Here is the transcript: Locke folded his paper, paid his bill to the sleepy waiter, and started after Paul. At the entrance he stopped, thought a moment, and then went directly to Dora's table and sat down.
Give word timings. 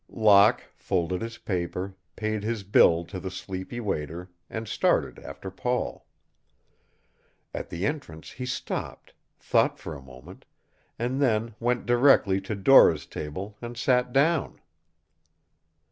Locke 0.09 0.63
folded 0.79 1.21
his 1.21 1.37
paper, 1.37 1.93
paid 2.15 2.41
his 2.41 2.63
bill 2.63 3.05
to 3.05 3.19
the 3.19 3.29
sleepy 3.29 3.79
waiter, 3.79 4.31
and 4.49 4.67
started 4.67 5.19
after 5.19 5.51
Paul. 5.51 6.07
At 7.53 7.69
the 7.69 7.85
entrance 7.85 8.31
he 8.31 8.47
stopped, 8.47 9.13
thought 9.39 9.79
a 9.85 10.01
moment, 10.01 10.45
and 10.97 11.21
then 11.21 11.53
went 11.59 11.85
directly 11.85 12.41
to 12.41 12.55
Dora's 12.55 13.05
table 13.05 13.59
and 13.61 13.77
sat 13.77 14.11
down. 14.11 14.59